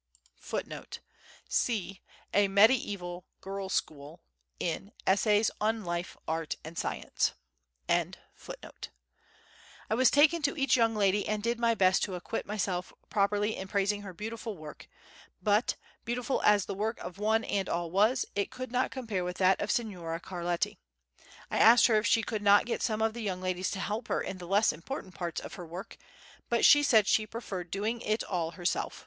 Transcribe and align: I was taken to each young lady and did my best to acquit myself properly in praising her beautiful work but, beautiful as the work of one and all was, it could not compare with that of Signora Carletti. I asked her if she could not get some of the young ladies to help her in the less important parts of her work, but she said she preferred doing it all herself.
I 0.00 0.62
was 0.62 0.62
taken 0.62 1.92
to 1.92 3.16
each 10.56 10.76
young 10.76 10.94
lady 10.94 11.28
and 11.28 11.42
did 11.42 11.60
my 11.60 11.74
best 11.74 12.02
to 12.04 12.14
acquit 12.14 12.46
myself 12.46 12.92
properly 13.10 13.56
in 13.56 13.68
praising 13.68 14.00
her 14.00 14.14
beautiful 14.14 14.56
work 14.56 14.88
but, 15.42 15.76
beautiful 16.06 16.40
as 16.46 16.64
the 16.64 16.72
work 16.74 16.98
of 17.00 17.18
one 17.18 17.44
and 17.44 17.68
all 17.68 17.90
was, 17.90 18.24
it 18.34 18.50
could 18.50 18.72
not 18.72 18.90
compare 18.90 19.22
with 19.22 19.36
that 19.36 19.60
of 19.60 19.70
Signora 19.70 20.18
Carletti. 20.18 20.78
I 21.50 21.58
asked 21.58 21.88
her 21.88 21.96
if 21.96 22.06
she 22.06 22.22
could 22.22 22.40
not 22.40 22.64
get 22.64 22.80
some 22.80 23.02
of 23.02 23.12
the 23.12 23.20
young 23.22 23.42
ladies 23.42 23.70
to 23.72 23.80
help 23.80 24.08
her 24.08 24.22
in 24.22 24.38
the 24.38 24.48
less 24.48 24.72
important 24.72 25.14
parts 25.14 25.42
of 25.42 25.52
her 25.56 25.66
work, 25.66 25.98
but 26.48 26.64
she 26.64 26.82
said 26.82 27.06
she 27.06 27.26
preferred 27.26 27.70
doing 27.70 28.00
it 28.00 28.24
all 28.24 28.52
herself. 28.52 29.06